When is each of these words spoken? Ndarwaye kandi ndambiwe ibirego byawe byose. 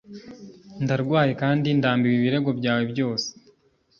Ndarwaye 0.83 1.31
kandi 1.41 1.67
ndambiwe 1.77 2.15
ibirego 2.17 2.49
byawe 2.59 2.83
byose. 2.91 3.27